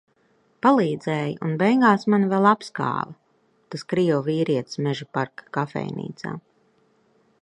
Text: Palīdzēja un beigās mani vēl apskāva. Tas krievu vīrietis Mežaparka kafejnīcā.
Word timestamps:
Palīdzēja 0.65 1.33
un 1.47 1.51
beigās 1.63 2.07
mani 2.13 2.29
vēl 2.31 2.47
apskāva. 2.53 3.13
Tas 3.75 3.85
krievu 3.93 4.25
vīrietis 4.31 4.83
Mežaparka 4.87 5.49
kafejnīcā. 5.59 6.35